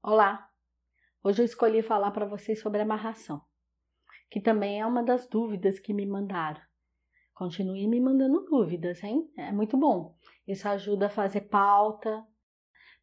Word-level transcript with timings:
Olá! 0.00 0.48
Hoje 1.24 1.42
eu 1.42 1.44
escolhi 1.44 1.82
falar 1.82 2.12
para 2.12 2.24
vocês 2.24 2.60
sobre 2.60 2.80
amarração, 2.80 3.42
que 4.30 4.40
também 4.40 4.80
é 4.80 4.86
uma 4.86 5.02
das 5.02 5.26
dúvidas 5.26 5.80
que 5.80 5.92
me 5.92 6.06
mandaram. 6.06 6.60
Continue 7.34 7.88
me 7.88 8.00
mandando 8.00 8.44
dúvidas, 8.44 9.02
hein? 9.02 9.28
É 9.36 9.50
muito 9.50 9.76
bom. 9.76 10.16
Isso 10.46 10.68
ajuda 10.68 11.06
a 11.06 11.10
fazer 11.10 11.42
pauta, 11.48 12.24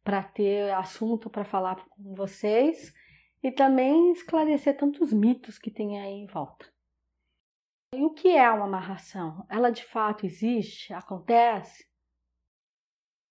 para 0.02 0.22
ter 0.22 0.72
assunto 0.72 1.28
para 1.28 1.44
falar 1.44 1.86
com 1.86 2.14
vocês 2.14 2.94
e 3.42 3.52
também 3.52 4.12
esclarecer 4.12 4.74
tantos 4.74 5.12
mitos 5.12 5.58
que 5.58 5.70
tem 5.70 6.00
aí 6.00 6.14
em 6.14 6.26
volta. 6.26 6.66
E 7.94 8.02
o 8.02 8.14
que 8.14 8.28
é 8.28 8.50
uma 8.50 8.64
amarração? 8.64 9.46
Ela 9.50 9.70
de 9.70 9.84
fato 9.84 10.24
existe? 10.24 10.94
Acontece? 10.94 11.86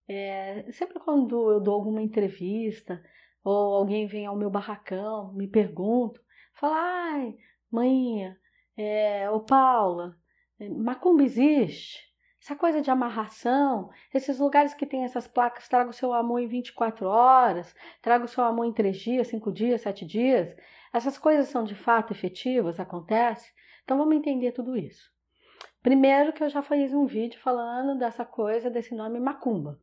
É, 0.07 0.71
sempre 0.71 1.00
quando 1.00 1.52
eu 1.52 1.59
dou 1.59 1.73
alguma 1.73 2.04
entrevista 2.04 3.04
ou 3.46 3.75
alguém 3.75 4.07
vem 4.07 4.25
ao 4.25 4.35
meu 4.35 4.49
barracão, 4.49 5.31
me 5.34 5.48
pergunta, 5.48 6.20
fala, 6.55 6.76
ai, 6.77 7.38
mãinha, 7.72 8.36
é, 8.76 9.30
ô 9.30 9.40
Paula, 9.40 10.17
é, 10.59 10.67
macumba 10.67 11.23
existe? 11.23 12.03
Essa 12.41 12.55
coisa 12.55 12.81
de 12.81 12.89
amarração, 12.89 13.89
esses 14.13 14.39
lugares 14.39 14.73
que 14.73 14.86
tem 14.86 15.03
essas 15.03 15.27
placas, 15.27 15.67
traga 15.67 15.89
o 15.89 15.94
seu 15.94 16.12
amor 16.12 16.39
em 16.39 16.48
24 16.48 17.08
horas, 17.08 17.76
traga 18.02 18.26
o 18.26 18.27
seu 18.27 18.44
amor 18.44 18.66
em 18.66 18.73
3 18.73 18.98
dias, 18.98 19.27
5 19.27 19.52
dias, 19.52 19.81
7 19.81 20.05
dias, 20.05 20.55
essas 20.91 21.17
coisas 21.17 21.48
são 21.48 21.64
de 21.64 21.75
fato 21.75 22.14
efetivas, 22.14 22.80
acontecem? 22.80 23.52
Então 23.84 23.98
vamos 23.98 24.16
entender 24.16 24.52
tudo 24.53 24.75
isso. 24.75 25.12
Primeiro 25.84 26.34
que 26.34 26.44
eu 26.44 26.50
já 26.50 26.64
fiz 26.64 26.94
um 26.94 27.05
vídeo 27.05 27.39
falando 27.39 27.98
dessa 27.98 28.25
coisa, 28.25 28.72
desse 28.72 28.95
nome 28.95 29.20
macumba. 29.20 29.80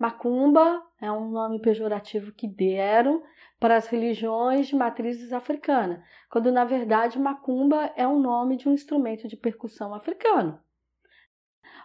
Macumba 0.00 0.82
é 0.98 1.12
um 1.12 1.28
nome 1.28 1.60
pejorativo 1.60 2.32
que 2.32 2.48
deram 2.48 3.22
para 3.58 3.76
as 3.76 3.86
religiões 3.86 4.66
de 4.66 4.74
matrizes 4.74 5.30
africana, 5.30 6.02
quando 6.30 6.50
na 6.50 6.64
verdade 6.64 7.18
macumba 7.18 7.92
é 7.94 8.06
o 8.06 8.18
nome 8.18 8.56
de 8.56 8.66
um 8.66 8.72
instrumento 8.72 9.28
de 9.28 9.36
percussão 9.36 9.94
africano. 9.94 10.58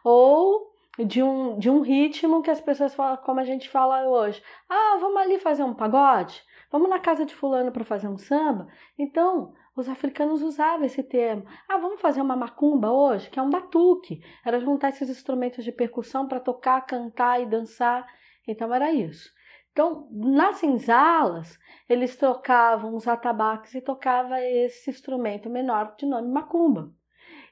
Ou 0.01 0.71
de 0.97 1.21
um, 1.21 1.59
de 1.59 1.69
um 1.69 1.81
ritmo 1.81 2.41
que 2.41 2.49
as 2.49 2.61
pessoas 2.61 2.95
falam, 2.95 3.17
como 3.17 3.41
a 3.41 3.43
gente 3.43 3.67
fala 3.67 4.07
hoje. 4.07 4.41
Ah, 4.69 4.95
vamos 4.97 5.17
ali 5.17 5.37
fazer 5.37 5.63
um 5.63 5.73
pagode? 5.73 6.41
Vamos 6.71 6.89
na 6.89 6.99
casa 6.99 7.25
de 7.25 7.35
fulano 7.35 7.69
para 7.69 7.83
fazer 7.83 8.07
um 8.07 8.17
samba? 8.17 8.69
Então, 8.97 9.53
os 9.75 9.89
africanos 9.89 10.41
usavam 10.41 10.85
esse 10.85 11.03
termo. 11.03 11.45
Ah, 11.67 11.77
vamos 11.77 11.99
fazer 11.99 12.21
uma 12.21 12.35
macumba 12.35 12.91
hoje, 12.91 13.29
que 13.29 13.37
é 13.37 13.41
um 13.41 13.49
batuque. 13.49 14.21
Era 14.45 14.59
juntar 14.59 14.89
esses 14.89 15.09
instrumentos 15.09 15.63
de 15.63 15.71
percussão 15.71 16.27
para 16.27 16.39
tocar, 16.39 16.85
cantar 16.85 17.41
e 17.41 17.45
dançar. 17.45 18.07
Então 18.47 18.73
era 18.73 18.91
isso. 18.91 19.29
Então, 19.71 20.07
nas 20.09 20.55
senzalas, 20.55 21.59
eles 21.89 22.15
trocavam 22.15 22.95
os 22.95 23.09
atabaques 23.09 23.75
e 23.75 23.81
tocava 23.81 24.39
esse 24.41 24.89
instrumento 24.89 25.49
menor 25.49 25.95
de 25.97 26.05
nome 26.05 26.31
macumba. 26.31 26.93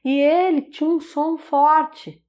E 0.06 0.20
ele 0.20 0.62
tinha 0.62 0.90
um 0.90 1.02
som 1.02 1.38
forte 1.38 2.24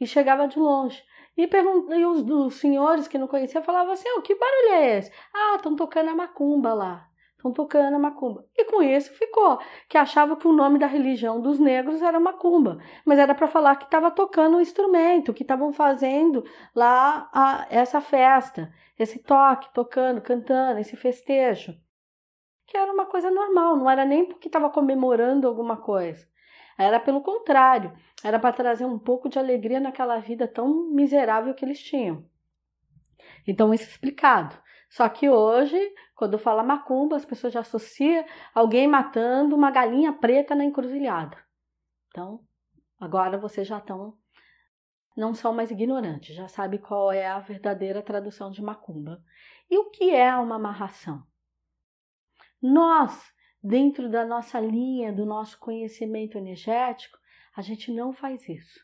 e 0.00 0.06
chegava 0.06 0.48
de 0.48 0.58
longe. 0.58 1.00
E, 1.36 1.48
e 1.48 2.04
os, 2.04 2.28
os, 2.28 2.54
senhores 2.54 3.06
que 3.06 3.16
não 3.16 3.28
conheciam 3.28 3.62
falavam 3.62 3.92
assim: 3.92 4.08
oh, 4.16 4.22
que 4.22 4.34
barulho 4.34 4.72
é 4.72 4.98
esse? 4.98 5.12
Ah, 5.32 5.54
estão 5.54 5.76
tocando 5.76 6.10
a 6.10 6.16
macumba 6.16 6.74
lá. 6.74 7.07
Estão 7.38 7.52
tocando 7.52 7.94
a 7.94 7.98
macumba. 8.00 8.44
E 8.56 8.64
com 8.64 8.82
isso 8.82 9.12
ficou, 9.12 9.60
que 9.88 9.96
achava 9.96 10.36
que 10.36 10.48
o 10.48 10.52
nome 10.52 10.76
da 10.76 10.88
religião 10.88 11.40
dos 11.40 11.60
negros 11.60 12.02
era 12.02 12.18
macumba, 12.18 12.78
mas 13.04 13.16
era 13.16 13.32
para 13.32 13.46
falar 13.46 13.76
que 13.76 13.84
estava 13.84 14.10
tocando 14.10 14.56
um 14.56 14.60
instrumento, 14.60 15.32
que 15.32 15.44
estavam 15.44 15.72
fazendo 15.72 16.44
lá 16.74 17.30
a, 17.32 17.64
essa 17.70 18.00
festa, 18.00 18.74
esse 18.98 19.20
toque, 19.20 19.72
tocando, 19.72 20.20
cantando, 20.20 20.80
esse 20.80 20.96
festejo. 20.96 21.76
Que 22.66 22.76
era 22.76 22.92
uma 22.92 23.06
coisa 23.06 23.30
normal, 23.30 23.76
não 23.76 23.88
era 23.88 24.04
nem 24.04 24.26
porque 24.26 24.48
estava 24.48 24.68
comemorando 24.68 25.46
alguma 25.46 25.76
coisa. 25.76 26.26
Era 26.76 26.98
pelo 26.98 27.20
contrário, 27.20 27.92
era 28.24 28.40
para 28.40 28.52
trazer 28.52 28.84
um 28.84 28.98
pouco 28.98 29.28
de 29.28 29.38
alegria 29.38 29.78
naquela 29.78 30.18
vida 30.18 30.48
tão 30.48 30.90
miserável 30.90 31.54
que 31.54 31.64
eles 31.64 31.80
tinham. 31.80 32.24
Então, 33.46 33.72
isso 33.72 33.88
explicado. 33.88 34.58
Só 34.88 35.08
que 35.08 35.28
hoje, 35.28 35.78
quando 36.18 36.36
fala 36.36 36.64
macumba, 36.64 37.14
as 37.14 37.24
pessoas 37.24 37.52
já 37.52 37.60
associam 37.60 38.24
alguém 38.52 38.88
matando 38.88 39.54
uma 39.54 39.70
galinha 39.70 40.12
preta 40.12 40.52
na 40.52 40.64
encruzilhada. 40.64 41.38
Então, 42.08 42.40
agora 42.98 43.38
vocês 43.38 43.68
já 43.68 43.78
estão 43.78 44.18
não 45.16 45.32
são 45.32 45.54
mais 45.54 45.70
ignorantes, 45.70 46.34
já 46.34 46.48
sabe 46.48 46.78
qual 46.78 47.12
é 47.12 47.26
a 47.26 47.38
verdadeira 47.38 48.02
tradução 48.02 48.50
de 48.50 48.60
macumba. 48.60 49.22
E 49.70 49.78
o 49.78 49.90
que 49.90 50.10
é 50.10 50.34
uma 50.34 50.56
amarração? 50.56 51.22
Nós, 52.60 53.32
dentro 53.62 54.10
da 54.10 54.24
nossa 54.24 54.58
linha, 54.58 55.12
do 55.12 55.24
nosso 55.24 55.56
conhecimento 55.60 56.36
energético, 56.36 57.16
a 57.56 57.62
gente 57.62 57.92
não 57.92 58.12
faz 58.12 58.48
isso. 58.48 58.80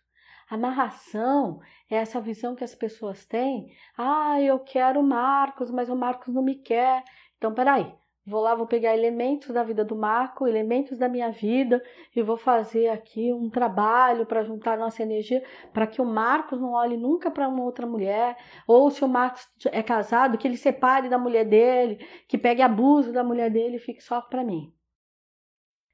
Amarração 0.48 1.60
é 1.90 1.96
essa 1.96 2.20
visão 2.20 2.54
que 2.54 2.64
as 2.64 2.74
pessoas 2.74 3.24
têm. 3.24 3.74
Ah, 3.96 4.40
eu 4.40 4.58
quero 4.60 5.00
o 5.00 5.06
Marcos, 5.06 5.70
mas 5.70 5.88
o 5.88 5.96
Marcos 5.96 6.34
não 6.34 6.42
me 6.42 6.56
quer. 6.56 7.02
Então, 7.44 7.52
peraí, 7.52 7.94
vou 8.24 8.40
lá, 8.40 8.54
vou 8.54 8.66
pegar 8.66 8.96
elementos 8.96 9.50
da 9.50 9.62
vida 9.62 9.84
do 9.84 9.94
Marco, 9.94 10.48
elementos 10.48 10.96
da 10.96 11.10
minha 11.10 11.30
vida 11.30 11.84
e 12.16 12.22
vou 12.22 12.38
fazer 12.38 12.88
aqui 12.88 13.34
um 13.34 13.50
trabalho 13.50 14.24
para 14.24 14.42
juntar 14.42 14.78
nossa 14.78 15.02
energia 15.02 15.44
para 15.70 15.86
que 15.86 16.00
o 16.00 16.06
Marcos 16.06 16.58
não 16.58 16.72
olhe 16.72 16.96
nunca 16.96 17.30
para 17.30 17.46
uma 17.46 17.62
outra 17.62 17.86
mulher, 17.86 18.34
ou 18.66 18.90
se 18.90 19.04
o 19.04 19.08
Marcos 19.08 19.46
é 19.66 19.82
casado, 19.82 20.38
que 20.38 20.48
ele 20.48 20.56
separe 20.56 21.10
da 21.10 21.18
mulher 21.18 21.44
dele, 21.44 21.96
que 22.26 22.38
pegue 22.38 22.62
abuso 22.62 23.12
da 23.12 23.22
mulher 23.22 23.50
dele 23.50 23.76
e 23.76 23.78
fique 23.78 24.02
só 24.02 24.22
para 24.22 24.42
mim. 24.42 24.72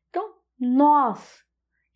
Então, 0.09 0.33
nós 0.57 1.45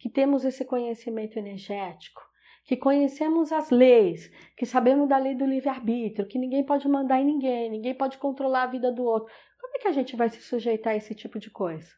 que 0.00 0.10
temos 0.10 0.44
esse 0.44 0.64
conhecimento 0.64 1.38
energético, 1.38 2.20
que 2.64 2.76
conhecemos 2.76 3.52
as 3.52 3.70
leis, 3.70 4.30
que 4.56 4.64
sabemos 4.64 5.08
da 5.08 5.18
lei 5.18 5.34
do 5.34 5.44
livre-arbítrio, 5.44 6.26
que 6.26 6.38
ninguém 6.38 6.64
pode 6.64 6.88
mandar 6.88 7.20
em 7.20 7.26
ninguém, 7.26 7.70
ninguém 7.70 7.94
pode 7.94 8.16
controlar 8.18 8.62
a 8.62 8.68
vida 8.68 8.90
do 8.90 9.04
outro. 9.04 9.32
Como 9.60 9.76
é 9.76 9.78
que 9.78 9.88
a 9.88 9.92
gente 9.92 10.16
vai 10.16 10.30
se 10.30 10.40
sujeitar 10.40 10.94
a 10.94 10.96
esse 10.96 11.14
tipo 11.14 11.38
de 11.38 11.50
coisa? 11.50 11.88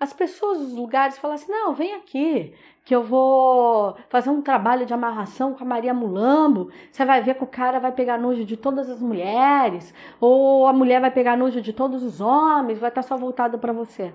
As 0.00 0.14
pessoas 0.14 0.58
dos 0.58 0.72
lugares 0.72 1.18
falam 1.18 1.34
assim: 1.34 1.52
não, 1.52 1.74
vem 1.74 1.94
aqui, 1.94 2.54
que 2.86 2.94
eu 2.94 3.02
vou 3.02 3.94
fazer 4.08 4.30
um 4.30 4.40
trabalho 4.40 4.86
de 4.86 4.94
amarração 4.94 5.54
com 5.54 5.62
a 5.62 5.66
Maria 5.66 5.92
Mulambo. 5.92 6.70
Você 6.90 7.04
vai 7.04 7.22
ver 7.22 7.34
que 7.34 7.44
o 7.44 7.46
cara 7.46 7.78
vai 7.78 7.92
pegar 7.92 8.18
nojo 8.18 8.44
de 8.44 8.56
todas 8.56 8.88
as 8.88 9.00
mulheres, 9.00 9.94
ou 10.18 10.66
a 10.66 10.72
mulher 10.72 11.00
vai 11.00 11.10
pegar 11.10 11.36
nojo 11.36 11.60
de 11.60 11.72
todos 11.72 12.02
os 12.02 12.20
homens, 12.20 12.78
vai 12.78 12.88
estar 12.88 13.02
só 13.02 13.16
voltada 13.16 13.58
para 13.58 13.74
você. 13.74 14.12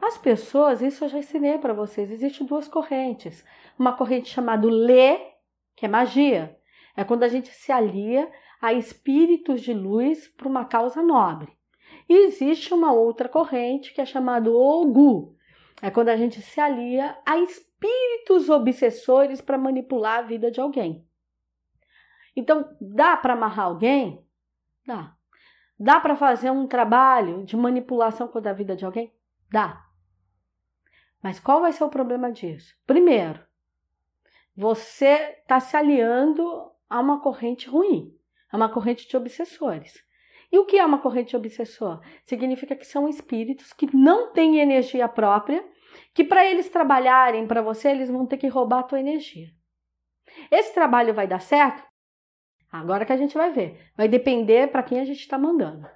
As 0.00 0.16
pessoas, 0.16 0.80
isso 0.80 1.04
eu 1.04 1.08
já 1.08 1.18
ensinei 1.18 1.58
para 1.58 1.74
vocês, 1.74 2.10
existem 2.10 2.46
duas 2.46 2.68
correntes. 2.68 3.44
Uma 3.78 3.92
corrente 3.92 4.30
chamada 4.30 4.66
Lê, 4.66 5.18
que 5.76 5.86
é 5.86 5.88
magia. 5.88 6.56
É 6.96 7.04
quando 7.04 7.24
a 7.24 7.28
gente 7.28 7.48
se 7.48 7.70
alia 7.70 8.30
a 8.60 8.72
espíritos 8.72 9.60
de 9.60 9.72
luz 9.72 10.28
para 10.28 10.48
uma 10.48 10.64
causa 10.64 11.02
nobre. 11.02 11.56
E 12.08 12.26
existe 12.26 12.72
uma 12.72 12.92
outra 12.92 13.28
corrente 13.28 13.92
que 13.92 14.00
é 14.00 14.06
chamada 14.06 14.50
Ogu. 14.50 15.36
É 15.80 15.90
quando 15.90 16.08
a 16.08 16.16
gente 16.16 16.40
se 16.42 16.60
alia 16.60 17.16
a 17.24 17.38
espíritos 17.38 18.48
obsessores 18.48 19.40
para 19.40 19.58
manipular 19.58 20.18
a 20.18 20.22
vida 20.22 20.50
de 20.50 20.60
alguém. 20.60 21.06
Então, 22.34 22.68
dá 22.80 23.16
para 23.16 23.34
amarrar 23.34 23.66
alguém? 23.66 24.24
Dá. 24.86 25.14
Dá 25.78 26.00
para 26.00 26.16
fazer 26.16 26.50
um 26.50 26.66
trabalho 26.66 27.44
de 27.44 27.56
manipulação 27.56 28.26
contra 28.26 28.50
a 28.50 28.54
vida 28.54 28.74
de 28.74 28.84
alguém? 28.84 29.12
Dá. 29.50 29.87
Mas 31.22 31.40
qual 31.40 31.60
vai 31.60 31.72
ser 31.72 31.84
o 31.84 31.88
problema 31.88 32.30
disso? 32.30 32.74
Primeiro, 32.86 33.40
você 34.56 35.36
está 35.40 35.60
se 35.60 35.76
aliando 35.76 36.70
a 36.88 37.00
uma 37.00 37.20
corrente 37.20 37.68
ruim, 37.68 38.14
a 38.50 38.56
uma 38.56 38.68
corrente 38.68 39.08
de 39.08 39.16
obsessores. 39.16 40.02
E 40.50 40.58
o 40.58 40.64
que 40.64 40.78
é 40.78 40.84
uma 40.84 40.98
corrente 40.98 41.30
de 41.30 41.36
obsessor? 41.36 42.00
Significa 42.24 42.74
que 42.74 42.86
são 42.86 43.08
espíritos 43.08 43.72
que 43.72 43.94
não 43.94 44.32
têm 44.32 44.58
energia 44.58 45.06
própria, 45.08 45.64
que 46.14 46.24
para 46.24 46.44
eles 46.44 46.68
trabalharem 46.70 47.46
para 47.46 47.60
você, 47.60 47.90
eles 47.90 48.10
vão 48.10 48.26
ter 48.26 48.38
que 48.38 48.48
roubar 48.48 48.80
a 48.80 48.84
tua 48.84 49.00
energia. 49.00 49.48
Esse 50.50 50.72
trabalho 50.72 51.12
vai 51.12 51.26
dar 51.26 51.40
certo? 51.40 51.82
Agora 52.70 53.04
que 53.04 53.12
a 53.12 53.16
gente 53.16 53.36
vai 53.36 53.50
ver. 53.50 53.90
Vai 53.96 54.08
depender 54.08 54.70
para 54.70 54.82
quem 54.82 55.00
a 55.00 55.04
gente 55.04 55.20
está 55.20 55.38
mandando. 55.38 55.88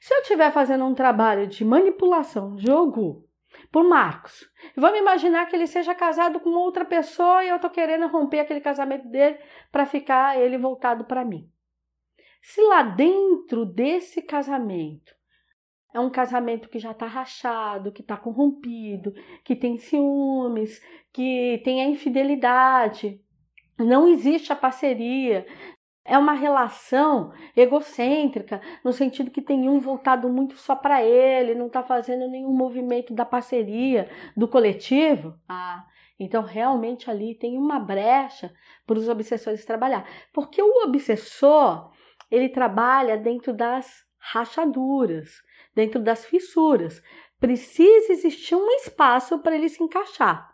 Se 0.00 0.14
eu 0.14 0.20
estiver 0.20 0.50
fazendo 0.52 0.84
um 0.84 0.94
trabalho 0.94 1.46
de 1.46 1.64
manipulação, 1.64 2.58
jogo, 2.58 3.28
por 3.70 3.84
Marcos. 3.84 4.48
Vamos 4.76 4.98
imaginar 4.98 5.46
que 5.46 5.56
ele 5.56 5.66
seja 5.66 5.94
casado 5.94 6.40
com 6.40 6.50
outra 6.50 6.84
pessoa 6.84 7.44
e 7.44 7.48
eu 7.48 7.58
tô 7.58 7.70
querendo 7.70 8.06
romper 8.08 8.40
aquele 8.40 8.60
casamento 8.60 9.08
dele 9.08 9.38
para 9.70 9.86
ficar 9.86 10.38
ele 10.38 10.58
voltado 10.58 11.04
para 11.04 11.24
mim. 11.24 11.48
Se 12.42 12.60
lá 12.62 12.82
dentro 12.82 13.64
desse 13.66 14.22
casamento 14.22 15.14
é 15.92 16.00
um 16.00 16.10
casamento 16.10 16.68
que 16.68 16.78
já 16.78 16.92
está 16.92 17.06
rachado, 17.06 17.92
que 17.92 18.00
está 18.00 18.16
corrompido, 18.16 19.12
que 19.44 19.56
tem 19.56 19.76
ciúmes, 19.76 20.80
que 21.12 21.60
tem 21.64 21.82
a 21.82 21.88
infidelidade, 21.88 23.20
não 23.78 24.06
existe 24.08 24.52
a 24.52 24.56
parceria, 24.56 25.46
é 26.10 26.18
uma 26.18 26.32
relação 26.32 27.32
egocêntrica, 27.56 28.60
no 28.84 28.92
sentido 28.92 29.30
que 29.30 29.40
tem 29.40 29.68
um 29.68 29.78
voltado 29.78 30.28
muito 30.28 30.56
só 30.56 30.74
para 30.74 31.04
ele, 31.04 31.54
não 31.54 31.68
está 31.68 31.84
fazendo 31.84 32.28
nenhum 32.28 32.52
movimento 32.52 33.14
da 33.14 33.24
parceria, 33.24 34.10
do 34.36 34.48
coletivo. 34.48 35.38
Ah, 35.48 35.84
então 36.18 36.42
realmente 36.42 37.08
ali 37.08 37.36
tem 37.36 37.56
uma 37.56 37.78
brecha 37.78 38.52
para 38.84 38.98
os 38.98 39.08
obsessores 39.08 39.64
trabalhar. 39.64 40.04
Porque 40.32 40.60
o 40.60 40.82
obsessor, 40.82 41.92
ele 42.28 42.48
trabalha 42.48 43.16
dentro 43.16 43.52
das 43.52 44.04
rachaduras, 44.18 45.30
dentro 45.76 46.02
das 46.02 46.24
fissuras. 46.24 47.00
Precisa 47.38 48.12
existir 48.12 48.56
um 48.56 48.68
espaço 48.72 49.38
para 49.38 49.54
ele 49.54 49.68
se 49.68 49.80
encaixar. 49.80 50.50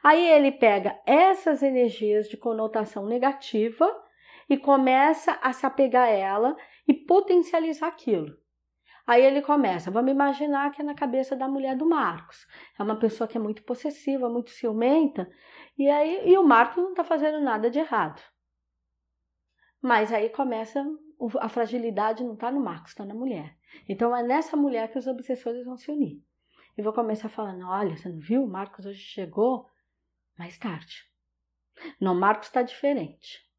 Aí 0.00 0.24
ele 0.30 0.52
pega 0.52 0.96
essas 1.04 1.60
energias 1.60 2.28
de 2.28 2.36
conotação 2.36 3.04
negativa 3.04 3.92
e 4.52 4.58
começa 4.58 5.32
a 5.40 5.50
se 5.50 5.64
apegar 5.64 6.06
a 6.06 6.10
ela 6.10 6.54
e 6.86 6.92
potencializar 6.92 7.86
aquilo. 7.86 8.36
Aí 9.06 9.24
ele 9.24 9.40
começa, 9.40 9.90
vamos 9.90 10.12
imaginar 10.12 10.70
que 10.72 10.82
é 10.82 10.84
na 10.84 10.94
cabeça 10.94 11.34
da 11.34 11.48
mulher 11.48 11.74
do 11.74 11.86
Marcos. 11.86 12.46
É 12.78 12.82
uma 12.82 12.98
pessoa 12.98 13.26
que 13.26 13.38
é 13.38 13.40
muito 13.40 13.62
possessiva, 13.62 14.28
muito 14.28 14.50
ciumenta, 14.50 15.26
e 15.78 15.88
aí 15.88 16.28
e 16.28 16.36
o 16.36 16.44
Marcos 16.44 16.82
não 16.82 16.90
está 16.90 17.02
fazendo 17.02 17.40
nada 17.40 17.70
de 17.70 17.78
errado. 17.78 18.20
Mas 19.80 20.12
aí 20.12 20.28
começa 20.28 20.84
a 21.40 21.48
fragilidade 21.48 22.22
não 22.22 22.34
está 22.34 22.50
no 22.50 22.60
Marcos, 22.60 22.90
está 22.90 23.06
na 23.06 23.14
mulher. 23.14 23.56
Então 23.88 24.14
é 24.14 24.22
nessa 24.22 24.54
mulher 24.54 24.92
que 24.92 24.98
os 24.98 25.06
obsessores 25.06 25.64
vão 25.64 25.78
se 25.78 25.90
unir. 25.90 26.22
E 26.76 26.82
vou 26.82 26.92
começar 26.92 27.30
falando: 27.30 27.66
olha, 27.66 27.96
você 27.96 28.10
não 28.10 28.20
viu? 28.20 28.44
O 28.44 28.50
Marcos 28.50 28.84
hoje 28.84 29.00
chegou 29.00 29.66
mais 30.38 30.58
tarde. 30.58 31.10
Não, 31.98 32.14
Marcos 32.14 32.48
está 32.48 32.60
diferente. 32.60 33.50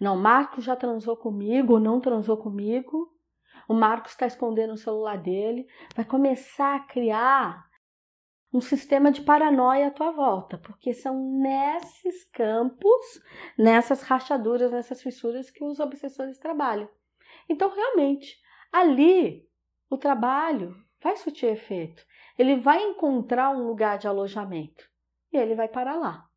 Não, 0.00 0.16
Marcos 0.16 0.64
já 0.64 0.76
transou 0.76 1.16
comigo 1.16 1.74
ou 1.74 1.80
não 1.80 2.00
transou 2.00 2.36
comigo. 2.36 3.12
O 3.68 3.74
Marcos 3.74 4.12
está 4.12 4.26
escondendo 4.26 4.74
o 4.74 4.78
celular 4.78 5.16
dele. 5.16 5.66
Vai 5.94 6.04
começar 6.04 6.76
a 6.76 6.80
criar 6.80 7.66
um 8.52 8.60
sistema 8.60 9.10
de 9.10 9.22
paranoia 9.22 9.88
à 9.88 9.90
tua 9.90 10.12
volta, 10.12 10.56
porque 10.58 10.94
são 10.94 11.18
nesses 11.40 12.24
campos, 12.30 13.20
nessas 13.58 14.02
rachaduras, 14.02 14.70
nessas 14.70 15.02
fissuras 15.02 15.50
que 15.50 15.64
os 15.64 15.80
obsessores 15.80 16.38
trabalham. 16.38 16.88
Então, 17.48 17.68
realmente, 17.74 18.38
ali 18.72 19.48
o 19.90 19.98
trabalho 19.98 20.76
vai 21.02 21.16
surtir 21.16 21.50
efeito. 21.50 22.04
Ele 22.38 22.56
vai 22.56 22.80
encontrar 22.80 23.50
um 23.50 23.66
lugar 23.66 23.98
de 23.98 24.06
alojamento 24.06 24.88
e 25.32 25.36
ele 25.36 25.56
vai 25.56 25.66
parar 25.66 25.96
lá. 25.96 26.28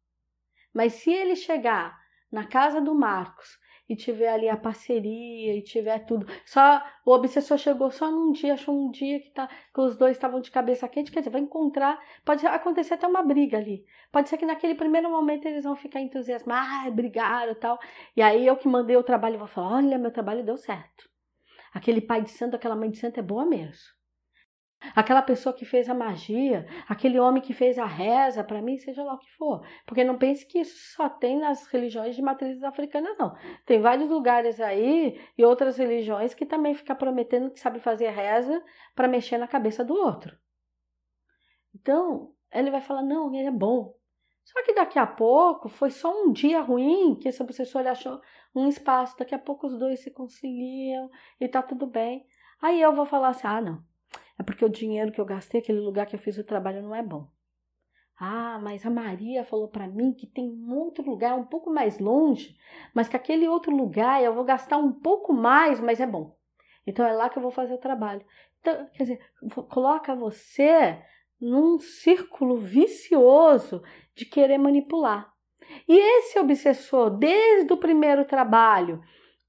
Mas 0.74 0.94
se 0.94 1.12
ele 1.12 1.36
chegar 1.36 1.98
na 2.32 2.46
casa 2.46 2.82
do 2.82 2.94
Marcos 2.94 3.58
e 3.90 3.96
tiver 3.96 4.28
ali 4.28 4.50
a 4.50 4.58
parceria 4.58 5.56
e 5.56 5.62
tiver 5.62 6.00
tudo. 6.00 6.28
Só 6.46 6.84
o 7.06 7.12
obsessor 7.12 7.58
chegou 7.58 7.90
só 7.90 8.12
num 8.12 8.32
dia, 8.32 8.54
achou 8.54 8.76
um 8.76 8.92
dia 8.92 9.20
que, 9.20 9.30
tá, 9.30 9.48
que 9.48 9.80
os 9.80 9.96
dois 9.96 10.18
estavam 10.18 10.42
de 10.42 10.52
cabeça 10.52 10.88
quente, 10.88 11.12
quer 11.12 11.20
dizer, 11.20 11.30
vai 11.30 11.42
encontrar, 11.42 11.98
pode 12.26 12.46
acontecer 12.46 12.96
até 12.96 13.08
uma 13.08 13.24
briga 13.24 13.58
ali. 13.58 13.86
Pode 14.12 14.30
ser 14.30 14.38
que 14.38 14.46
naquele 14.46 14.76
primeiro 14.76 15.10
momento 15.10 15.46
eles 15.46 15.64
vão 15.64 15.76
ficar 15.76 16.02
entusiasmados, 16.02 16.88
ah, 16.88 16.92
brigaram 16.92 17.54
e 17.54 17.56
tal. 17.56 17.80
E 18.16 18.22
aí 18.22 18.46
eu 18.46 18.58
que 18.58 18.68
mandei 18.68 18.98
o 18.98 19.04
trabalho 19.04 19.40
vou 19.40 19.48
falar: 19.48 19.78
olha, 19.78 19.98
meu 19.98 20.12
trabalho 20.12 20.44
deu 20.44 20.58
certo. 20.58 21.10
Aquele 21.74 22.02
pai 22.02 22.22
de 22.22 22.32
santo, 22.32 22.56
aquela 22.56 22.76
mãe 22.76 22.90
de 22.90 22.98
santo 22.98 23.20
é 23.20 23.24
boa 23.24 23.46
mesmo. 23.46 23.97
Aquela 24.96 25.24
pessoa 25.24 25.56
que 25.56 25.66
fez 25.66 25.90
a 25.90 25.94
magia, 25.94 26.68
aquele 26.88 27.20
homem 27.20 27.42
que 27.42 27.54
fez 27.54 27.80
a 27.80 27.86
reza, 27.86 28.44
para 28.44 28.62
mim, 28.62 28.78
seja 28.78 29.04
lá 29.04 29.16
o 29.16 29.20
que 29.20 29.32
for. 29.32 29.66
Porque 29.88 30.04
não 30.04 30.18
pense 30.18 30.46
que 30.46 30.60
isso 30.60 30.94
só 30.96 31.10
tem 31.10 31.40
nas 31.40 31.66
religiões 31.68 32.16
de 32.16 32.22
matrizes 32.22 32.64
africanas, 32.64 33.18
não. 33.18 33.36
Tem 33.66 33.82
vários 33.82 34.08
lugares 34.10 34.62
aí 34.62 35.20
e 35.36 35.44
outras 35.44 35.78
religiões 35.78 36.36
que 36.36 36.46
também 36.46 36.76
ficam 36.76 36.96
prometendo 36.96 37.50
que 37.50 37.60
sabe 37.60 37.80
fazer 37.80 38.10
reza 38.10 38.64
para 38.96 39.08
mexer 39.08 39.40
na 39.40 39.48
cabeça 39.48 39.84
do 39.84 39.96
outro. 39.96 40.38
Então, 41.74 42.32
ele 42.54 42.70
vai 42.70 42.82
falar: 42.82 43.02
não, 43.02 43.34
ele 43.34 43.48
é 43.48 43.52
bom. 43.52 43.96
Só 44.44 44.64
que 44.64 44.74
daqui 44.74 45.00
a 45.00 45.08
pouco 45.08 45.70
foi 45.70 45.90
só 45.90 46.24
um 46.24 46.32
dia 46.32 46.62
ruim 46.62 47.16
que 47.16 47.28
esse 47.28 47.42
obsessor 47.42 47.86
achou 47.88 48.22
um 48.56 48.68
espaço. 48.68 49.18
Daqui 49.18 49.34
a 49.34 49.40
pouco 49.40 49.66
os 49.66 49.78
dois 49.78 50.02
se 50.02 50.12
conciliam 50.12 51.10
e 51.40 51.48
tá 51.48 51.64
tudo 51.64 51.88
bem. 51.88 52.26
Aí 52.62 52.80
eu 52.80 52.94
vou 52.94 53.06
falar 53.06 53.30
assim: 53.30 53.48
ah, 53.48 53.60
não 53.60 53.97
é 54.40 54.44
porque 54.44 54.64
o 54.64 54.70
dinheiro 54.70 55.12
que 55.12 55.20
eu 55.20 55.26
gastei, 55.26 55.62
aquele 55.62 55.80
lugar 55.80 56.06
que 56.06 56.16
eu 56.16 56.20
fiz 56.20 56.38
o 56.38 56.44
trabalho 56.44 56.82
não 56.82 56.94
é 56.94 57.02
bom. 57.02 57.28
Ah, 58.20 58.60
mas 58.62 58.86
a 58.86 58.90
Maria 58.90 59.44
falou 59.44 59.68
para 59.68 59.88
mim 59.88 60.12
que 60.12 60.26
tem 60.26 60.50
um 60.50 60.76
outro 60.76 61.08
lugar 61.08 61.36
um 61.36 61.46
pouco 61.46 61.72
mais 61.72 62.00
longe, 62.00 62.58
mas 62.94 63.08
que 63.08 63.16
aquele 63.16 63.48
outro 63.48 63.76
lugar 63.76 64.24
eu 64.24 64.34
vou 64.34 64.44
gastar 64.44 64.78
um 64.78 64.92
pouco 64.92 65.32
mais, 65.32 65.80
mas 65.80 66.00
é 66.00 66.08
bom. 66.08 66.36
Então 66.86 67.06
é 67.06 67.14
lá 67.14 67.30
que 67.30 67.38
eu 67.38 67.44
vou 67.44 67.52
fazer 67.52 67.74
o 67.74 67.80
trabalho. 67.80 68.26
Então, 68.60 68.88
quer 68.94 69.04
dizer, 69.04 69.20
coloca 69.70 70.16
você 70.16 71.00
num 71.40 71.80
círculo 71.80 72.58
vicioso 72.58 73.84
de 74.16 74.26
querer 74.26 74.58
manipular. 74.58 75.32
E 75.88 75.96
esse 76.20 76.40
obsessor, 76.40 77.12
desde 77.12 77.72
o 77.72 77.78
primeiro 77.78 78.26
trabalho, 78.26 79.02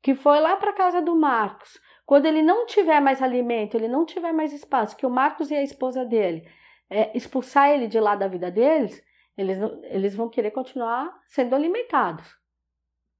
que 0.02 0.14
foi 0.14 0.40
lá 0.40 0.56
para 0.56 0.72
casa 0.72 1.00
do 1.00 1.16
Marcos, 1.16 1.80
quando 2.08 2.24
ele 2.24 2.40
não 2.40 2.64
tiver 2.64 3.00
mais 3.00 3.20
alimento, 3.20 3.76
ele 3.76 3.86
não 3.86 4.06
tiver 4.06 4.32
mais 4.32 4.50
espaço, 4.54 4.96
que 4.96 5.04
o 5.04 5.10
Marcos 5.10 5.50
e 5.50 5.54
a 5.54 5.62
esposa 5.62 6.06
dele 6.06 6.48
é, 6.88 7.14
expulsar 7.14 7.68
ele 7.68 7.86
de 7.86 8.00
lá 8.00 8.16
da 8.16 8.26
vida 8.26 8.50
deles, 8.50 9.04
eles, 9.36 9.58
eles 9.90 10.16
vão 10.16 10.30
querer 10.30 10.50
continuar 10.52 11.14
sendo 11.26 11.54
alimentados. 11.54 12.34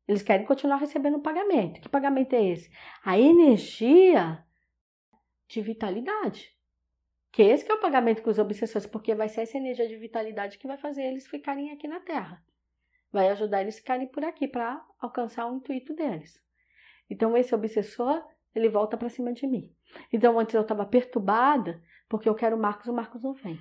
Eles 0.09 0.23
querem 0.23 0.47
continuar 0.47 0.77
recebendo 0.77 1.21
pagamento. 1.21 1.83
Que 1.83 1.89
pagamento 1.91 2.33
é 2.33 2.43
esse? 2.43 2.71
A 3.05 3.19
energia 3.19 4.43
de 5.47 5.61
vitalidade. 5.61 6.51
Que 7.31 7.43
esse 7.43 7.67
que 7.67 7.71
é 7.71 7.75
o 7.75 7.83
pagamento 7.83 8.23
com 8.23 8.31
os 8.31 8.39
obsessores, 8.39 8.87
porque 8.87 9.15
vai 9.15 9.29
ser 9.29 9.43
essa 9.43 9.59
energia 9.59 9.87
de 9.87 9.97
vitalidade 9.97 10.57
que 10.57 10.67
vai 10.67 10.79
fazer 10.79 11.03
eles 11.03 11.27
ficarem 11.27 11.73
aqui 11.73 11.87
na 11.87 12.01
Terra. 12.01 12.43
Vai 13.13 13.29
ajudar 13.29 13.61
eles 13.61 13.75
a 13.75 13.81
ficarem 13.81 14.07
por 14.07 14.25
aqui 14.25 14.49
para 14.49 14.83
alcançar 14.99 15.47
o 15.47 15.57
intuito 15.57 15.95
deles. 15.95 16.43
Então, 17.11 17.37
esse 17.37 17.55
obsessor 17.55 18.25
ele 18.55 18.69
volta 18.69 18.97
para 18.97 19.09
cima 19.09 19.33
de 19.33 19.47
mim. 19.47 19.75
Então 20.13 20.39
antes 20.39 20.55
eu 20.55 20.63
estava 20.63 20.87
perturbada 20.87 21.83
porque 22.09 22.29
eu 22.29 22.35
quero 22.35 22.57
o 22.57 22.61
Marcos, 22.61 22.87
o 22.87 22.93
Marcos 22.93 23.23
não 23.23 23.35
vem. 23.35 23.59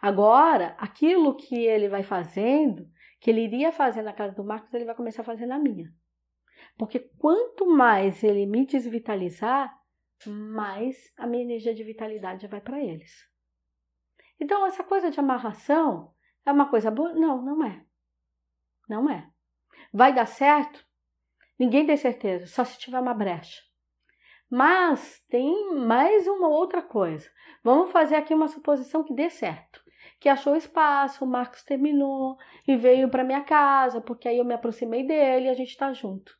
Agora, 0.00 0.74
aquilo 0.78 1.36
que 1.36 1.64
ele 1.64 1.88
vai 1.88 2.02
fazendo, 2.02 2.86
que 3.20 3.30
ele 3.30 3.42
iria 3.42 3.72
fazer 3.72 4.02
na 4.02 4.12
casa 4.12 4.34
do 4.34 4.44
Marcos, 4.44 4.72
ele 4.74 4.84
vai 4.84 4.94
começar 4.94 5.22
a 5.22 5.24
fazer 5.24 5.46
na 5.46 5.58
minha. 5.58 5.90
Porque 6.76 7.00
quanto 7.18 7.66
mais 7.66 8.22
ele 8.22 8.44
me 8.44 8.66
desvitalizar, 8.66 9.74
mais 10.26 11.12
a 11.16 11.26
minha 11.26 11.42
energia 11.42 11.74
de 11.74 11.82
vitalidade 11.82 12.46
vai 12.46 12.60
para 12.60 12.82
eles. 12.82 13.12
Então, 14.38 14.66
essa 14.66 14.84
coisa 14.84 15.10
de 15.10 15.18
amarração 15.18 16.12
é 16.44 16.52
uma 16.52 16.68
coisa 16.68 16.90
boa? 16.90 17.14
Não, 17.14 17.40
não 17.42 17.64
é. 17.64 17.84
Não 18.88 19.08
é. 19.08 19.30
Vai 19.92 20.12
dar 20.12 20.26
certo? 20.26 20.84
Ninguém 21.58 21.86
tem 21.86 21.96
certeza, 21.96 22.46
só 22.46 22.64
se 22.64 22.78
tiver 22.78 23.00
uma 23.00 23.14
brecha. 23.14 23.62
Mas 24.56 25.20
tem 25.28 25.74
mais 25.74 26.28
uma 26.28 26.46
outra 26.46 26.80
coisa. 26.80 27.28
Vamos 27.60 27.90
fazer 27.90 28.14
aqui 28.14 28.32
uma 28.32 28.46
suposição 28.46 29.02
que 29.02 29.12
dê 29.12 29.28
certo. 29.28 29.82
Que 30.20 30.28
achou 30.28 30.54
espaço, 30.54 31.24
o 31.24 31.26
Marcos 31.26 31.64
terminou 31.64 32.38
e 32.64 32.76
veio 32.76 33.08
para 33.08 33.24
minha 33.24 33.40
casa, 33.40 34.00
porque 34.00 34.28
aí 34.28 34.38
eu 34.38 34.44
me 34.44 34.54
aproximei 34.54 35.04
dele 35.04 35.46
e 35.46 35.48
a 35.48 35.54
gente 35.54 35.70
está 35.70 35.92
junto. 35.92 36.38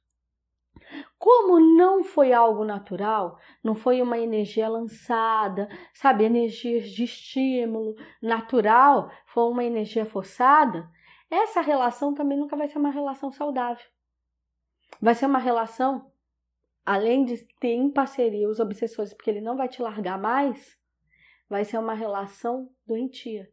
Como 1.18 1.59
não 1.59 2.04
foi 2.04 2.33
algo 2.33 2.64
natural, 2.64 3.37
não 3.64 3.75
foi 3.75 4.00
uma 4.00 4.16
energia 4.16 4.68
lançada, 4.68 5.68
sabe, 5.92 6.23
energias 6.23 6.90
de 6.90 7.02
estímulo 7.02 7.97
natural, 8.23 9.11
foi 9.26 9.42
uma 9.50 9.64
energia 9.64 10.06
forçada, 10.06 10.88
essa 11.28 11.61
relação 11.61 12.14
também 12.14 12.38
nunca 12.38 12.54
vai 12.54 12.68
ser 12.68 12.78
uma 12.78 12.92
relação 12.92 13.33
saudável. 13.33 13.85
Vai 15.00 15.16
ser 15.16 15.26
uma 15.26 15.40
relação 15.40 16.13
além 16.84 17.24
de 17.24 17.44
ter 17.58 17.72
em 17.72 17.90
parceria 17.90 18.48
os 18.48 18.60
obsessores, 18.60 19.14
porque 19.14 19.30
ele 19.30 19.40
não 19.40 19.56
vai 19.56 19.68
te 19.68 19.80
largar 19.80 20.18
mais, 20.18 20.78
vai 21.48 21.64
ser 21.64 21.78
uma 21.78 21.94
relação 21.94 22.70
doentia. 22.86 23.50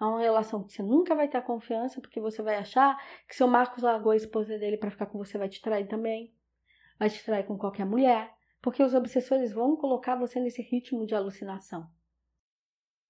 É 0.00 0.04
uma 0.04 0.20
relação 0.20 0.62
que 0.62 0.72
você 0.72 0.82
nunca 0.82 1.14
vai 1.14 1.26
ter 1.26 1.42
confiança, 1.42 2.00
porque 2.00 2.20
você 2.20 2.40
vai 2.40 2.56
achar 2.56 2.96
que 3.26 3.34
seu 3.34 3.48
Marcos 3.48 3.82
largou 3.82 4.12
a 4.12 4.16
esposa 4.16 4.56
dele 4.56 4.76
para 4.76 4.90
ficar 4.90 5.06
com 5.06 5.18
você, 5.18 5.36
vai 5.36 5.48
te 5.48 5.60
trair 5.60 5.88
também. 5.88 6.32
Vai 6.98 7.10
te 7.10 7.24
trair 7.24 7.44
com 7.44 7.58
qualquer 7.58 7.84
mulher, 7.84 8.32
porque 8.60 8.82
os 8.82 8.94
obsessores 8.94 9.52
vão 9.52 9.76
colocar 9.76 10.14
você 10.14 10.38
nesse 10.38 10.62
ritmo 10.62 11.04
de 11.04 11.16
alucinação. 11.16 11.88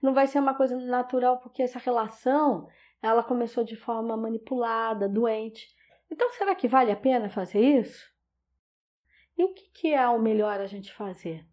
Não 0.00 0.14
vai 0.14 0.26
ser 0.26 0.38
uma 0.38 0.54
coisa 0.54 0.76
natural, 0.78 1.40
porque 1.40 1.62
essa 1.62 1.78
relação, 1.78 2.68
ela 3.02 3.22
começou 3.22 3.64
de 3.64 3.76
forma 3.76 4.16
manipulada, 4.16 5.08
doente. 5.08 5.68
Então, 6.10 6.30
será 6.30 6.54
que 6.54 6.68
vale 6.68 6.90
a 6.90 6.96
pena 6.96 7.28
fazer 7.28 7.60
isso? 7.60 8.06
E 9.38 9.45
o 9.45 9.54
que 9.54 9.95
é 9.95 10.09
o 10.09 10.21
melhor 10.21 10.61
a 10.61 10.66
gente 10.66 10.92
fazer? 10.92 11.47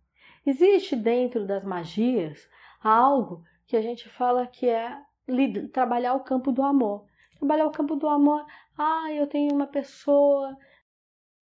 Existe 0.44 0.96
dentro 0.96 1.46
das 1.46 1.64
magias 1.64 2.50
algo 2.82 3.44
que 3.68 3.78
a 3.78 3.82
gente 3.82 4.10
fala 4.10 4.48
que 4.48 4.68
é 4.68 4.98
trabalhar 5.72 6.16
o 6.16 6.24
campo 6.24 6.52
do 6.52 6.64
amor. 6.64 7.06
Trabalhar 7.38 7.68
o 7.68 7.72
campo 7.72 7.96
do 7.96 8.08
amor, 8.08 8.44
ah, 8.78 9.12
eu 9.12 9.28
tenho 9.28 9.54
uma 9.54 9.68
pessoa 9.68 10.58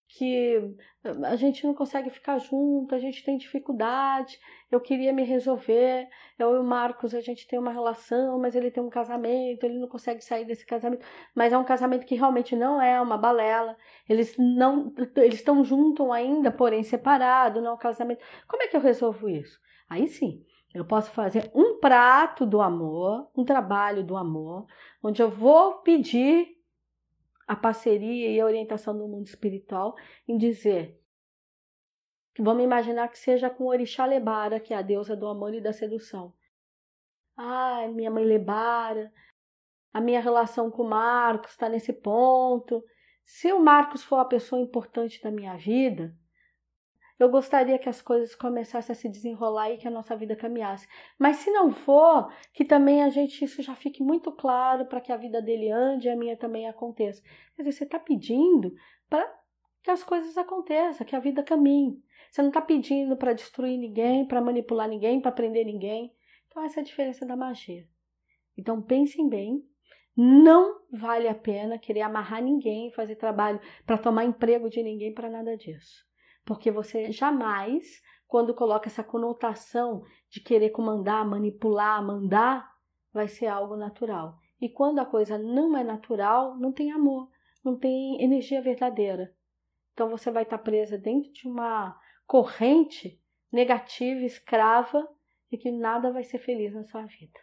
que 0.09 0.75
a 1.25 1.37
gente 1.37 1.67
não 1.67 1.75
consegue 1.75 2.09
ficar 2.09 2.39
junto, 2.39 2.95
a 2.95 2.99
gente 2.99 3.23
tem 3.23 3.37
dificuldade, 3.37 4.39
eu 4.71 4.81
queria 4.81 5.13
me 5.13 5.23
resolver, 5.23 6.09
eu 6.39 6.57
e 6.57 6.59
o 6.59 6.65
Marcos, 6.65 7.15
a 7.15 7.21
gente 7.21 7.47
tem 7.47 7.59
uma 7.59 7.73
relação, 7.73 8.39
mas 8.39 8.57
ele 8.57 8.71
tem 8.71 8.83
um 8.83 8.89
casamento, 8.89 9.65
ele 9.65 9.79
não 9.79 9.87
consegue 9.87 10.25
sair 10.25 10.47
desse 10.47 10.65
casamento, 10.65 11.07
mas 11.35 11.53
é 11.53 11.59
um 11.59 11.65
casamento 11.65 12.07
que 12.07 12.15
realmente 12.15 12.57
não 12.57 12.81
é 12.81 13.01
uma 13.01 13.19
balela, 13.19 13.77
eles 14.09 14.35
não, 14.39 14.93
eles 15.17 15.37
estão 15.37 15.63
juntos 15.63 16.11
ainda, 16.11 16.51
porém 16.51 16.83
separado, 16.83 17.61
não 17.61 17.73
é 17.73 17.75
um 17.75 17.79
casamento. 17.79 18.25
Como 18.49 18.63
é 18.63 18.67
que 18.67 18.77
eu 18.77 18.81
resolvo 18.81 19.29
isso? 19.29 19.59
Aí 19.91 20.09
sim, 20.09 20.43
eu 20.75 20.87
posso 20.87 21.11
fazer 21.11 21.51
um 21.55 21.79
prato 21.79 22.47
do 22.47 22.61
amor, 22.63 23.31
um 23.37 23.45
trabalho 23.45 24.03
do 24.03 24.17
amor, 24.17 24.67
onde 25.03 25.23
eu 25.23 25.31
vou 25.31 25.83
pedir 25.83 26.58
a 27.49 27.57
parceria 27.57 28.31
e 28.31 28.39
a 28.39 28.45
orientação 28.45 28.97
do 28.97 29.09
mundo 29.09 29.27
espiritual 29.27 29.97
em 30.29 30.37
dizer 30.37 31.01
vamos 32.39 32.63
imaginar 32.63 33.09
que 33.09 33.19
seja 33.19 33.51
com 33.51 33.65
Orixá 33.65 34.07
Lebara, 34.07 34.61
que 34.61 34.73
é 34.73 34.77
a 34.77 34.83
deusa 34.83 35.17
do 35.17 35.27
amor 35.27 35.55
e 35.55 35.61
da 35.61 35.73
sedução. 35.73 36.33
Ai, 37.37 37.89
minha 37.89 38.11
mãe 38.11 38.25
Lebara, 38.25 39.13
a 39.93 40.01
minha 40.01 40.21
relação 40.21 40.71
com 40.71 40.83
o 40.83 40.89
Marcos 40.89 41.51
está 41.53 41.69
nesse 41.69 41.93
ponto. 41.93 42.85
Se 43.25 43.53
o 43.53 43.59
Marcos 43.59 44.05
for 44.05 44.17
a 44.17 44.25
pessoa 44.25 44.61
importante 44.61 45.21
da 45.21 45.31
minha 45.31 45.57
vida, 45.57 46.15
eu 47.19 47.29
gostaria 47.29 47.79
que 47.79 47.89
as 47.89 48.01
coisas 48.01 48.35
começassem 48.35 48.93
a 48.93 48.97
se 48.97 49.09
desenrolar 49.09 49.73
e 49.73 49.77
que 49.77 49.89
a 49.89 49.91
nossa 49.91 50.15
vida 50.15 50.37
caminhasse. 50.37 50.87
Mas 51.19 51.37
se 51.39 51.51
não 51.51 51.73
for, 51.73 52.33
que 52.53 52.65
também 52.65 53.03
a 53.03 53.09
gente 53.09 53.45
isso 53.45 53.61
já 53.61 53.75
fique 53.75 54.03
muito 54.03 54.31
claro 54.31 54.87
para 54.87 55.01
que 55.01 55.11
a 55.11 55.17
vida 55.17 55.43
dele 55.43 55.69
ande 55.71 56.07
e 56.07 56.11
a 56.11 56.17
minha 56.17 56.37
também 56.37 56.69
aconteça. 56.69 57.21
Quer 57.57 57.63
dizer, 57.63 57.73
você 57.73 57.85
está 57.85 57.99
pedindo 57.99 58.73
para 59.11 59.29
que 59.83 59.91
as 59.91 60.05
coisas 60.05 60.39
aconteçam, 60.39 61.05
que 61.05 61.17
a 61.17 61.21
vida 61.21 61.43
caminhe. 61.43 62.01
Você 62.31 62.41
não 62.41 62.51
está 62.51 62.61
pedindo 62.61 63.17
para 63.17 63.33
destruir 63.33 63.77
ninguém, 63.79 64.25
para 64.25 64.41
manipular 64.41 64.89
ninguém, 64.89 65.21
para 65.21 65.33
prender 65.33 65.67
ninguém. 65.67 66.13
Então 66.47 66.65
essa 66.65 66.79
é 66.79 66.83
a 66.83 66.85
diferença 66.85 67.27
da 67.27 67.35
magia. 67.35 67.85
Então 68.57 68.81
pensem 68.81 69.29
bem. 69.29 69.65
Não 70.17 70.81
vale 70.93 71.29
a 71.29 71.35
pena 71.35 71.79
querer 71.79 72.03
amarrar 72.03 72.43
ninguém, 72.43 72.91
fazer 72.91 73.17
trabalho 73.17 73.61
para 73.87 73.99
tomar 73.99 74.25
emprego 74.25 74.69
de 74.69 74.83
ninguém, 74.83 75.15
para 75.15 75.31
nada 75.31 75.57
disso 75.57 76.08
porque 76.45 76.71
você 76.71 77.11
jamais, 77.13 78.03
quando 78.27 78.55
coloca 78.55 78.89
essa 78.89 79.05
conotação 79.05 80.03
de 80.31 80.41
querer 80.41 80.71
comandar, 80.71 81.27
manipular, 81.27 82.05
mandar, 82.05 82.71
vai 83.13 83.29
ser 83.29 83.47
algo 83.47 83.77
natural. 83.77 84.39
E 84.61 84.69
quando 84.69 84.99
a 84.99 85.07
coisa 85.07 85.39
não 85.39 85.77
é 85.77 85.85
natural, 85.85 86.57
não 86.59 86.73
tem 86.73 86.91
amor, 86.91 87.31
não 87.65 87.79
tem 87.79 88.23
energia 88.23 88.61
verdadeira. 88.61 89.35
Então 89.93 90.09
você 90.09 90.31
vai 90.31 90.43
estar 90.43 90.59
presa 90.59 90.97
dentro 90.99 91.33
de 91.33 91.47
uma 91.49 91.99
corrente 92.27 93.21
negativa, 93.51 94.21
escrava, 94.21 95.09
e 95.51 95.57
que 95.57 95.71
nada 95.71 96.13
vai 96.13 96.25
ser 96.25 96.39
feliz 96.39 96.75
na 96.75 96.85
sua 96.85 97.05
vida. 97.07 97.41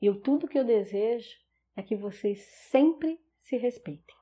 E 0.00 0.06
eu, 0.06 0.20
tudo 0.20 0.48
que 0.48 0.58
eu 0.58 0.64
desejo 0.64 1.30
é 1.76 1.82
que 1.82 1.94
vocês 1.94 2.42
sempre 2.70 3.20
se 3.40 3.56
respeitem. 3.56 4.16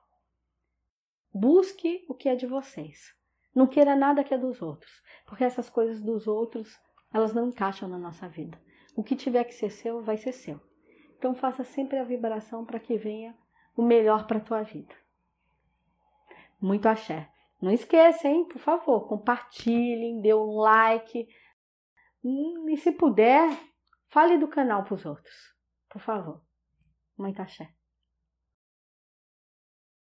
Busque 1.33 2.05
o 2.09 2.15
que 2.15 2.29
é 2.29 2.35
de 2.35 2.47
vocês. 2.47 3.15
Não 3.55 3.67
queira 3.67 3.97
nada 3.97 4.23
que 4.23 4.33
é 4.33 4.39
dos 4.39 4.63
outros, 4.63 5.03
porque 5.27 5.45
essas 5.45 5.69
coisas 5.69 6.01
dos 6.01 6.27
outros, 6.27 6.79
elas 7.13 7.35
não 7.35 7.49
encaixam 7.49 7.89
na 7.89 7.99
nossa 7.99 8.29
vida. 8.29 8.61
O 8.97 9.03
que 9.03 9.17
tiver 9.17 9.45
que 9.45 9.55
ser 9.55 9.71
seu, 9.71 10.03
vai 10.03 10.17
ser 10.17 10.33
seu. 10.33 10.61
Então 11.19 11.35
faça 11.35 11.65
sempre 11.65 11.99
a 11.99 12.05
vibração 12.05 12.65
para 12.65 12.81
que 12.81 12.97
venha 12.97 13.37
o 13.77 13.83
melhor 13.83 14.27
para 14.27 14.39
a 14.39 14.43
tua 14.43 14.63
vida. 14.63 14.95
Muito 16.61 16.87
axé. 16.87 17.31
Não 17.61 17.71
esqueça, 17.71 18.29
hein? 18.29 18.47
Por 18.47 18.59
favor, 18.59 19.07
compartilhem, 19.07 20.21
dê 20.21 20.35
um 20.35 20.59
like. 20.59 21.29
Hum, 22.25 22.67
e 22.69 22.77
se 22.77 22.93
puder, 22.93 23.51
fale 24.09 24.39
do 24.39 24.49
canal 24.49 24.85
para 24.85 24.95
os 24.95 25.05
outros. 25.05 25.35
Por 25.89 26.01
favor. 26.01 26.41
Muito 27.19 27.41
axé. 27.41 27.69